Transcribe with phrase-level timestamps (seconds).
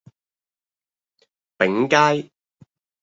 [1.59, 2.31] 昺街